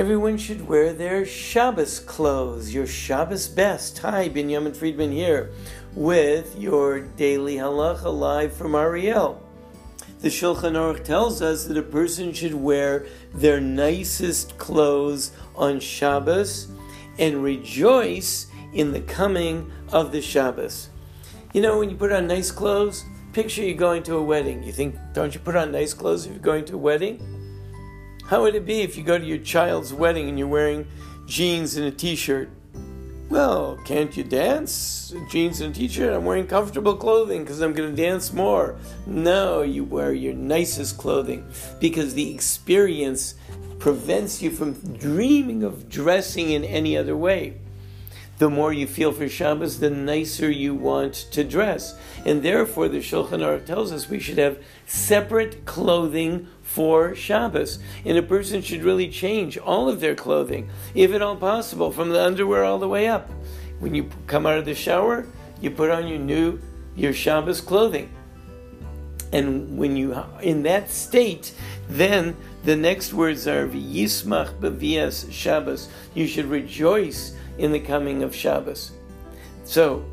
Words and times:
Everyone 0.00 0.38
should 0.38 0.66
wear 0.66 0.94
their 0.94 1.26
Shabbos 1.26 2.00
clothes, 2.00 2.72
your 2.72 2.86
Shabbos 2.86 3.48
best. 3.48 3.98
Hi, 3.98 4.30
Binyamin 4.30 4.74
Friedman 4.74 5.12
here 5.12 5.50
with 5.94 6.58
your 6.58 7.00
daily 7.00 7.56
halacha 7.56 8.10
live 8.10 8.54
from 8.54 8.74
Ariel. 8.74 9.46
The 10.20 10.28
Shulchan 10.28 10.72
Aruch 10.72 11.04
tells 11.04 11.42
us 11.42 11.66
that 11.66 11.76
a 11.76 11.82
person 11.82 12.32
should 12.32 12.54
wear 12.54 13.04
their 13.34 13.60
nicest 13.60 14.56
clothes 14.56 15.32
on 15.54 15.80
Shabbos 15.80 16.68
and 17.18 17.44
rejoice 17.44 18.46
in 18.72 18.92
the 18.92 19.02
coming 19.02 19.70
of 19.92 20.12
the 20.12 20.22
Shabbos. 20.22 20.88
You 21.52 21.60
know, 21.60 21.78
when 21.78 21.90
you 21.90 21.96
put 21.96 22.10
on 22.10 22.26
nice 22.26 22.50
clothes, 22.50 23.04
picture 23.34 23.62
you're 23.62 23.76
going 23.76 24.02
to 24.04 24.16
a 24.16 24.22
wedding. 24.22 24.62
You 24.62 24.72
think, 24.72 24.96
don't 25.12 25.34
you 25.34 25.40
put 25.40 25.56
on 25.56 25.72
nice 25.72 25.92
clothes 25.92 26.24
if 26.24 26.32
you're 26.32 26.40
going 26.40 26.64
to 26.64 26.76
a 26.76 26.78
wedding? 26.78 27.39
How 28.30 28.42
would 28.42 28.54
it 28.54 28.64
be 28.64 28.82
if 28.82 28.96
you 28.96 29.02
go 29.02 29.18
to 29.18 29.24
your 29.24 29.38
child's 29.38 29.92
wedding 29.92 30.28
and 30.28 30.38
you're 30.38 30.46
wearing 30.46 30.86
jeans 31.26 31.74
and 31.74 31.84
a 31.86 31.90
t 31.90 32.14
shirt? 32.14 32.48
Well, 33.28 33.76
can't 33.84 34.16
you 34.16 34.22
dance? 34.22 35.12
Jeans 35.28 35.60
and 35.60 35.74
a 35.74 35.76
t 35.76 35.88
shirt? 35.88 36.12
I'm 36.12 36.24
wearing 36.24 36.46
comfortable 36.46 36.94
clothing 36.94 37.42
because 37.42 37.60
I'm 37.60 37.72
going 37.72 37.90
to 37.90 38.00
dance 38.00 38.32
more. 38.32 38.78
No, 39.04 39.62
you 39.62 39.82
wear 39.82 40.12
your 40.12 40.32
nicest 40.32 40.96
clothing 40.96 41.44
because 41.80 42.14
the 42.14 42.32
experience 42.32 43.34
prevents 43.80 44.40
you 44.40 44.52
from 44.52 44.74
dreaming 44.96 45.64
of 45.64 45.88
dressing 45.88 46.50
in 46.50 46.62
any 46.62 46.96
other 46.96 47.16
way 47.16 47.56
the 48.40 48.48
more 48.48 48.72
you 48.72 48.86
feel 48.86 49.12
for 49.12 49.28
Shabbos, 49.28 49.80
the 49.80 49.90
nicer 49.90 50.50
you 50.50 50.74
want 50.74 51.12
to 51.32 51.44
dress. 51.44 51.94
And 52.24 52.42
therefore, 52.42 52.88
the 52.88 53.00
Shulchan 53.00 53.40
Aruch 53.40 53.66
tells 53.66 53.92
us 53.92 54.08
we 54.08 54.18
should 54.18 54.38
have 54.38 54.62
separate 54.86 55.66
clothing 55.66 56.48
for 56.62 57.14
Shabbos. 57.14 57.80
And 58.02 58.16
a 58.16 58.22
person 58.22 58.62
should 58.62 58.82
really 58.82 59.10
change 59.10 59.58
all 59.58 59.90
of 59.90 60.00
their 60.00 60.14
clothing, 60.14 60.70
if 60.94 61.12
at 61.12 61.20
all 61.20 61.36
possible, 61.36 61.92
from 61.92 62.08
the 62.08 62.24
underwear 62.24 62.64
all 62.64 62.78
the 62.78 62.88
way 62.88 63.08
up. 63.08 63.28
When 63.78 63.94
you 63.94 64.08
come 64.26 64.46
out 64.46 64.56
of 64.56 64.64
the 64.64 64.74
shower, 64.74 65.26
you 65.60 65.70
put 65.70 65.90
on 65.90 66.08
your 66.08 66.18
new, 66.18 66.58
your 66.96 67.12
Shabbos 67.12 67.60
clothing. 67.60 68.08
And 69.34 69.76
when 69.76 69.96
you, 69.96 70.18
in 70.40 70.62
that 70.62 70.90
state, 70.90 71.52
then 71.90 72.34
the 72.64 72.74
next 72.74 73.12
words 73.12 73.46
are 73.46 73.68
Yismach 73.68 74.58
Bavias 74.60 75.30
Shabbos. 75.30 75.90
You 76.14 76.26
should 76.26 76.46
rejoice 76.46 77.36
in 77.60 77.72
the 77.72 77.78
coming 77.78 78.22
of 78.22 78.34
Shabbos. 78.34 78.92
So, 79.64 80.04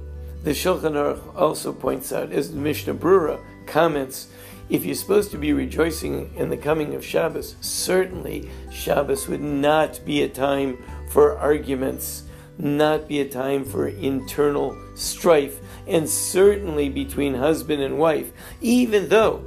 the 0.44 0.52
Shulchan 0.52 0.94
Aruch 0.94 1.36
also 1.36 1.72
points 1.72 2.12
out, 2.12 2.34
as 2.34 2.52
the 2.52 2.60
Mishnah 2.60 2.94
Brura 2.94 3.40
comments, 3.66 4.28
if 4.70 4.84
you're 4.84 4.96
supposed 4.96 5.32
to 5.32 5.38
be 5.38 5.54
rejoicing 5.54 6.36
in 6.36 6.50
the 6.50 6.58
coming 6.58 6.94
of 6.94 7.06
Shabbos, 7.06 7.56
certainly 7.62 8.50
Shabbos 8.70 9.30
would 9.30 9.42
not 9.42 10.02
be 10.06 10.24
a 10.24 10.28
time 10.28 10.84
for 11.10 11.38
arguments, 11.38 12.24
not 12.58 13.08
be 13.08 13.22
a 13.22 13.30
time 13.30 13.64
for 13.64 13.88
internal 13.88 14.78
strife, 14.96 15.62
and 15.88 16.10
certainly 16.10 16.90
between 16.90 17.34
husband 17.34 17.82
and 17.82 17.98
wife, 17.98 18.34
even 18.60 19.08
though 19.08 19.42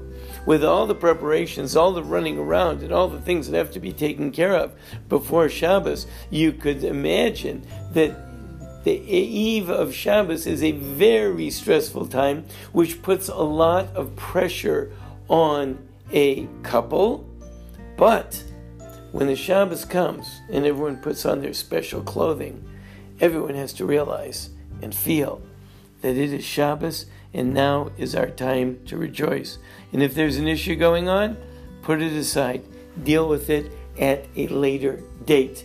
with 0.47 0.65
all 0.65 0.87
the 0.87 0.95
preparations, 0.95 1.77
all 1.77 1.93
the 1.93 2.03
running 2.03 2.39
around, 2.39 2.83
and 2.83 2.93
all 2.93 3.09
the 3.09 3.21
things 3.21 3.49
that 3.49 3.57
have 3.57 3.73
to 3.73 3.81
be 3.81 3.93
taken 3.93 4.31
care 4.31 4.55
of 4.55 4.73
before 5.09 5.49
Shabbos, 5.49 6.07
you 6.31 6.53
could 6.53 6.85
imagine 6.85 7.67
that 7.93 8.17
the 8.85 8.93
eve 8.93 9.69
of 9.69 9.95
Shabbos 9.95 10.47
is 10.47 10.63
a 10.63 10.73
very 10.73 11.51
stressful 11.51 12.07
time, 12.07 12.47
which 12.73 13.03
puts 13.03 13.29
a 13.29 13.35
lot 13.35 13.89
of 13.95 14.17
pressure 14.17 14.91
on 15.29 15.79
a 16.13 16.47
couple. 16.63 17.29
But 17.97 18.43
when 19.13 19.27
the 19.27 19.37
Shabbos 19.37 19.85
comes 19.85 20.41
and 20.51 20.65
everyone 20.65 20.97
puts 20.97 21.27
on 21.27 21.43
their 21.43 21.53
special 21.53 22.01
clothing, 22.03 22.65
everyone 23.21 23.55
has 23.55 23.75
to 23.75 23.85
realize 23.85 24.51
and 24.81 24.95
feel 24.95 25.43
that 26.01 26.17
it 26.17 26.33
is 26.33 26.45
Shabbos 26.45 27.05
and 27.33 27.55
now 27.55 27.91
is 27.97 28.15
our 28.15 28.29
time 28.29 28.81
to 28.87 28.97
rejoice. 28.97 29.59
And 29.93 30.03
if 30.03 30.15
there's 30.15 30.37
an 30.37 30.49
issue 30.49 30.77
going 30.77 31.09
on, 31.09 31.37
put 31.83 32.03
it 32.03 32.13
aside, 32.13 32.63
deal 33.05 33.29
with 33.29 33.51
it 33.51 33.73
at 33.99 34.27
a 34.37 34.49
later 34.49 35.01
date. 35.25 35.65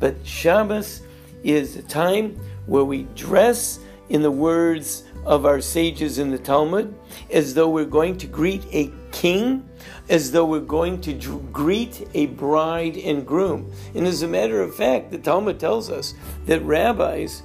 But 0.00 0.26
Shabbos 0.26 1.02
is 1.42 1.76
a 1.76 1.82
time 1.82 2.38
where 2.66 2.84
we 2.84 3.04
dress 3.14 3.80
in 4.08 4.22
the 4.22 4.30
words 4.30 5.04
of 5.24 5.44
our 5.44 5.60
sages 5.60 6.18
in 6.18 6.30
the 6.30 6.38
Talmud 6.38 6.94
as 7.30 7.54
though 7.54 7.68
we're 7.68 7.84
going 7.84 8.16
to 8.18 8.26
greet 8.26 8.64
a 8.72 8.90
king, 9.12 9.68
as 10.08 10.32
though 10.32 10.44
we're 10.44 10.60
going 10.60 11.00
to 11.02 11.12
greet 11.52 12.08
a 12.14 12.26
bride 12.26 12.96
and 12.96 13.26
groom. 13.26 13.70
And 13.94 14.06
as 14.06 14.22
a 14.22 14.28
matter 14.28 14.60
of 14.62 14.74
fact, 14.74 15.10
the 15.10 15.18
Talmud 15.18 15.60
tells 15.60 15.90
us 15.90 16.14
that 16.46 16.62
rabbis, 16.62 17.42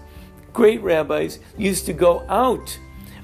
great 0.53 0.81
rabbis, 0.81 1.40
used 1.57 1.85
to 1.88 1.94
go 1.94 2.25
out 2.30 2.78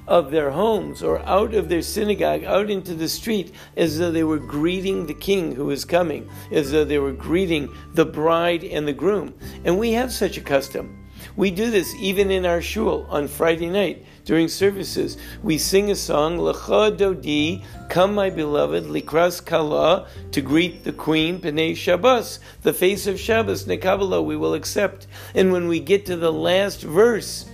of 0.10 0.32
their 0.32 0.50
homes 0.50 1.04
or 1.04 1.20
out 1.20 1.54
of 1.54 1.70
their 1.70 1.84
synagogue, 1.84 2.44
out 2.44 2.70
into 2.70 2.96
the 2.96 3.08
street, 3.08 3.54
as 3.78 4.00
though 4.00 4.12
they 4.12 4.24
were 4.24 4.40
greeting 4.40 5.06
the 5.06 5.14
king 5.14 5.54
who 5.54 5.70
is 5.70 5.86
coming, 5.86 6.28
as 6.52 6.72
though 6.72 6.84
they 6.84 6.98
were 6.98 7.14
greeting 7.14 7.72
the 7.94 8.06
bride 8.06 8.64
and 8.64 8.88
the 8.88 8.94
groom. 8.94 9.36
And 9.64 9.78
we 9.78 9.92
have 9.92 10.12
such 10.12 10.36
a 10.36 10.42
custom. 10.42 11.06
We 11.36 11.52
do 11.52 11.70
this 11.70 11.94
even 11.96 12.32
in 12.32 12.46
our 12.46 12.62
shul 12.62 13.06
on 13.08 13.28
Friday 13.28 13.70
night 13.70 14.04
during 14.26 14.48
services. 14.48 15.18
We 15.44 15.60
sing 15.60 15.92
a 15.92 15.96
song, 15.96 16.38
Lecha 16.38 16.98
Dodi, 16.98 17.64
Come 17.90 18.16
My 18.16 18.32
Beloved, 18.32 18.86
Likras 18.86 19.46
Kala, 19.46 20.08
to 20.32 20.42
greet 20.42 20.84
the 20.84 20.94
queen, 20.94 21.40
Pnei 21.40 21.76
Shabbos, 21.76 22.40
the 22.64 22.74
face 22.74 23.06
of 23.06 23.20
Shabbos, 23.20 23.66
Nekabala, 23.66 24.26
we 24.26 24.38
will 24.38 24.56
accept. 24.56 25.06
And 25.36 25.52
when 25.52 25.68
we 25.68 25.80
get 25.80 26.08
to 26.08 26.16
the 26.16 26.34
last 26.34 26.82
verse, 26.82 27.46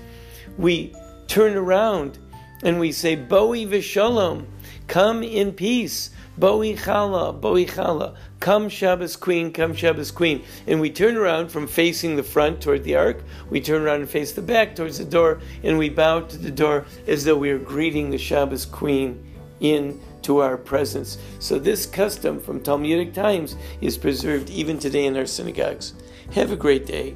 we 0.57 0.95
turn 1.27 1.57
around 1.57 2.19
and 2.63 2.79
we 2.79 2.91
say, 2.91 3.16
Boi 3.16 3.66
v'shalom, 3.66 4.45
come 4.88 5.23
in 5.23 5.53
peace. 5.53 6.11
Boi 6.38 6.75
kala, 6.75 7.31
boi 7.31 7.63
kala, 7.63 8.13
come 8.41 8.67
Shabbos 8.67 9.16
queen, 9.16 9.53
come 9.53 9.73
Shabbos 9.73 10.11
queen. 10.11 10.43
And 10.67 10.81
we 10.81 10.89
turn 10.89 11.16
around 11.16 11.49
from 11.49 11.66
facing 11.66 12.17
the 12.17 12.23
front 12.23 12.59
toward 12.59 12.83
the 12.83 12.95
ark, 12.95 13.23
we 13.49 13.61
turn 13.61 13.83
around 13.83 14.01
and 14.01 14.09
face 14.09 14.33
the 14.33 14.41
back 14.41 14.75
towards 14.75 14.97
the 14.97 15.05
door, 15.05 15.39
and 15.63 15.77
we 15.77 15.88
bow 15.88 16.21
to 16.21 16.38
the 16.38 16.51
door 16.51 16.85
as 17.07 17.23
though 17.23 17.38
we 17.38 17.51
are 17.51 17.57
greeting 17.57 18.09
the 18.09 18.17
Shabbos 18.17 18.66
queen 18.66 19.23
in 19.61 19.97
to 20.23 20.39
our 20.39 20.57
presence. 20.57 21.17
So 21.39 21.57
this 21.57 21.85
custom 21.85 22.41
from 22.41 22.59
Talmudic 22.59 23.13
times 23.13 23.55
is 23.79 23.97
preserved 23.97 24.49
even 24.49 24.77
today 24.77 25.05
in 25.05 25.16
our 25.16 25.25
synagogues. 25.25 25.93
Have 26.33 26.51
a 26.51 26.57
great 26.57 26.85
day. 26.85 27.16